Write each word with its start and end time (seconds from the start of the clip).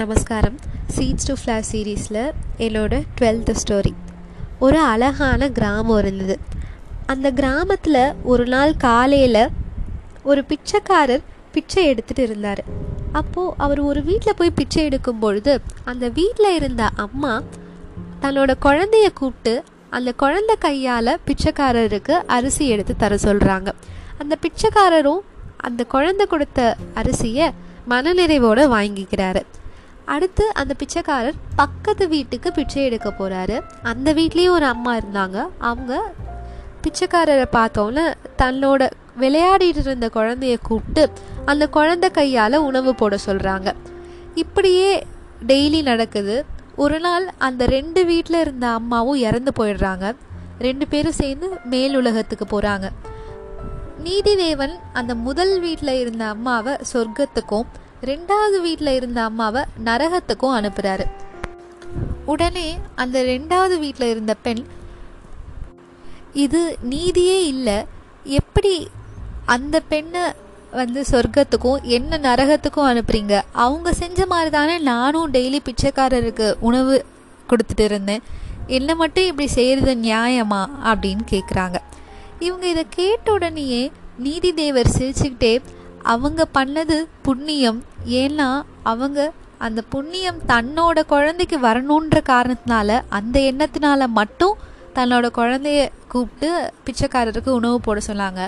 நமஸ்காரம். 0.00 0.56
Seeds 0.96 1.26
to 1.26 1.34
flower 1.40 1.66
சீரீஸில் 1.70 2.24
என்னோடய 2.64 3.02
டுவெல்த்து 3.18 3.52
ஸ்டோரி 3.62 3.92
ஒரு 4.58 4.78
அழகான 4.92 5.48
கிராமம் 5.48 5.98
இருந்தது. 5.98 6.38
அந்த 7.06 7.30
கிராமத்தில் 7.30 8.00
ஒரு 8.32 8.44
நாள் 8.46 8.72
காலையில் 8.76 9.40
ஒரு 10.22 10.44
பிச்சைக்காரர் 10.44 11.24
பிச்சை 11.54 11.84
எடுத்துகிட்டு 11.92 12.24
இருந்தார். 12.28 12.62
அப்போது 13.12 13.54
அவர் 13.56 13.80
ஒரு 13.80 14.02
வீட்டில் 14.02 14.38
போய் 14.40 14.56
பிச்சை 14.60 14.84
எடுக்கும் 14.84 15.18
பொழுது 15.18 15.54
அந்த 15.84 16.08
வீட்டில் 16.08 16.56
இருந்த 16.56 16.88
அம்மா 17.06 17.42
தன்னோட 18.22 18.54
குழந்தைய 18.66 19.08
கூப்பிட்டு 19.12 19.54
அந்த 19.90 20.12
குழந்தை 20.24 20.56
கையால் 20.58 21.18
பிச்சைக்காரருக்கு 21.26 22.16
அரிசி 22.36 22.66
எடுத்து 22.68 22.96
தர 22.96 23.14
சொல்கிறாங்க 23.14 23.72
அந்த 24.18 24.36
பிச்சைக்காரரும் 24.46 25.22
அந்த 25.56 25.84
குழந்தை 25.84 26.26
கொடுத்த 26.26 26.76
அரிசியை 26.94 27.46
மனநிறைவோடு 27.88 28.62
வாங்கிக்கிறாரு. 28.76 29.42
அடுத்து 30.06 30.44
அந்த 30.54 30.74
பிச்சைக்காரர் 30.78 31.38
பக்கத்து 31.56 32.08
வீட்டுக்கு 32.08 32.52
பிச்சை 32.52 32.84
எடுக்க 32.84 33.08
போகிறாரு 33.18 33.56
அந்த 33.82 34.14
வீட்லேயும் 34.14 34.56
ஒரு 34.58 34.66
அம்மா 34.66 34.92
இருந்தாங்க. 34.96 35.38
அவங்க 35.58 36.12
பிச்சைக்காரரை 36.82 37.46
பார்த்தோன்னே 37.52 38.04
தன்னோட 38.38 38.90
விளையாடிட்டு 39.20 39.82
இருந்த 39.84 40.10
குழந்தைய 40.14 40.56
கூப்பிட்டு 40.62 41.10
அந்த 41.44 41.68
குழந்தை 41.68 42.10
கையால் 42.10 42.56
உணவு 42.56 42.94
போட 42.94 43.16
சொல்கிறாங்க 43.26 43.72
இப்படியே 44.34 45.06
டெய்லி 45.46 45.82
நடக்குது. 45.82 46.44
ஒரு 46.76 47.00
நாள் 47.00 47.26
அந்த 47.38 47.66
ரெண்டு 47.66 48.04
வீட்டில் 48.04 48.40
இருந்த 48.40 48.66
அம்மாவும் 48.68 49.22
இறந்து 49.28 49.52
போயிடுறாங்க. 49.58 50.14
ரெண்டு 50.58 50.86
பேரும் 50.86 51.18
சேர்ந்து 51.20 51.48
மேல் 51.64 51.96
உலகத்துக்கு 51.96 52.46
போகிறாங்க 52.52 52.86
நீதிதேவன் 54.04 54.74
அந்த 54.92 55.14
முதல் 55.14 55.60
வீட்டில் 55.60 56.00
இருந்த 56.00 56.24
அம்மாவை 56.24 56.76
சொர்க்கத்துக்கும் 56.92 57.66
ரெண்டாவது 58.02 58.60
வீட்டில் 58.60 58.86
இருந்த 58.86 59.22
அம்மாவை 59.22 59.62
நரகத்துக்கும் 59.84 60.56
அனுப்புகிறாரு 60.58 61.04
உடனே 62.24 62.78
அந்த 62.94 63.22
ரெண்டாவது 63.22 63.78
வீட்டில் 63.78 64.08
இருந்த 64.08 64.34
பெண் 64.34 64.64
இது 66.32 66.76
நீதியே 66.82 67.46
இல்லை. 67.46 67.84
எப்படி 68.24 68.88
அந்த 69.44 69.80
பெண்ணை 69.80 70.20
வந்து 70.70 71.04
சொர்க்கத்துக்கும் 71.10 71.82
என்ன 71.82 72.18
நரகத்துக்கும் 72.18 72.88
அனுப்புறீங்க? 72.92 73.42
அவங்க 73.52 73.92
செஞ்ச 73.92 74.26
மாதிரி 74.26 74.50
தானே 74.50 74.78
நானும் 74.78 75.32
டெய்லி 75.32 75.58
பிச்சைக்காரருக்கு 75.64 76.54
உணவு 76.60 77.04
கொடுத்துட்டு 77.48 77.84
இருந்தேன். 77.84 78.22
என்ன 78.66 78.94
மட்டும் 78.94 79.24
இப்படி 79.24 79.48
செய்கிறது 79.48 79.94
நியாயமா? 79.94 80.66
அப்படின்னு 80.84 81.24
கேட்குறாங்க 81.30 81.76
இவங்க 82.38 82.66
இதை 82.66 82.86
கேட்ட 82.90 83.32
உடனேயே 83.32 83.92
நீதி 84.18 84.54
தேவர் 84.54 84.94
சிரிச்சுக்கிட்டே 84.98 85.60
அவங்க 86.12 86.42
பண்ணது 86.58 86.96
புண்ணியம். 87.26 87.80
ஏன்னா 88.20 88.48
அவங்க 88.92 89.18
அந்த 89.66 89.80
புண்ணியம் 89.92 90.40
தன்னோட 90.52 90.98
குழந்தைக்கு 91.12 91.58
வரணுன்ற 91.66 92.16
காரணத்தினால 92.32 92.98
அந்த 93.18 93.36
எண்ணத்தினால 93.50 94.08
மட்டும் 94.18 94.56
தன்னோட 94.98 95.26
குழந்தைய 95.38 95.80
கூப்பிட்டு 96.12 96.48
பிச்சைக்காரருக்கு 96.86 97.50
உணவு 97.60 97.78
போட 97.86 98.00
சொன்னாங்க. 98.08 98.42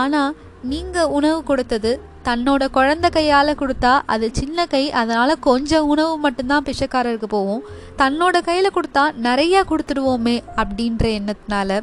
ஆனால் 0.00 0.34
நீங்கள் 0.70 1.12
உணவு 1.18 1.38
கொடுத்தது 1.50 1.92
தன்னோட 2.28 2.62
குழந்தை 2.76 3.08
கையால் 3.16 3.58
கொடுத்தா 3.60 3.92
அது 4.14 4.26
சின்ன 4.38 4.66
கை 4.72 4.82
அதனால் 5.00 5.42
கொஞ்சம் 5.48 5.86
உணவு 5.92 6.14
மட்டும்தான் 6.24 6.66
பிச்சைக்காரருக்கு 6.66 7.28
போகும். 7.36 7.62
தன்னோட 8.02 8.36
கையில் 8.48 8.76
கொடுத்தா 8.76 9.04
நிறையா 9.26 9.60
கொடுத்துடுவோமே 9.70 10.36
அப்படின்ற 10.60 11.04
எண்ணத்தினால. 11.20 11.80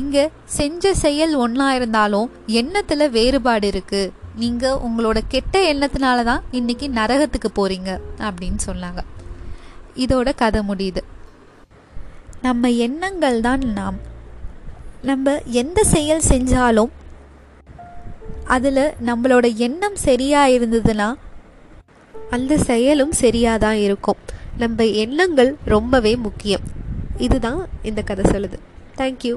இங்கே 0.00 0.24
செஞ்ச 0.58 0.92
செயல் 1.04 1.34
ஒன்றா 1.44 1.68
இருந்தாலும் 1.78 2.30
எண்ணத்தில் 2.60 3.12
வேறுபாடு 3.16 3.66
இருக்குது 3.72 4.12
நீங்கள் 4.42 4.80
உங்களோட 4.86 5.18
கெட்ட 5.28 5.54
எண்ணத்தினால 5.72 6.24
தான் 6.24 6.42
இன்றைக்கி 6.52 6.86
நரகத்துக்கு 6.98 7.48
போகிறீங்க 7.54 7.90
அப்படின்னு 8.28 8.60
சொன்னாங்க. 8.66 9.00
இதோட 10.04 10.28
கதை 10.34 10.60
முடியுது. 10.68 11.02
நம்ம 12.42 12.70
எண்ணங்கள் 12.86 13.40
தான் 13.40 13.64
நாம். 13.78 13.98
நம்ம 15.02 15.34
எந்த 15.62 15.84
செயல் 15.94 16.28
செஞ்சாலும் 16.28 16.92
அதில் 18.56 18.84
நம்மளோட 19.06 19.46
எண்ணம் 19.66 19.98
சரியாக 20.06 20.54
இருந்ததுன்னா 20.56 21.08
அந்த 22.30 22.58
செயலும் 22.58 23.12
சரியாக 23.12 23.58
தான் 23.58 23.78
இருக்கும். 23.86 24.20
நம்ம 24.62 24.84
எண்ணங்கள் 25.04 25.56
ரொம்பவே 25.64 26.16
முக்கியம். 26.16 26.64
இதுதான் 27.26 27.60
இந்த 27.82 28.00
கதை 28.02 28.24
சொல்லுது. 28.32 28.58
தேங்க்யூ 28.96 29.34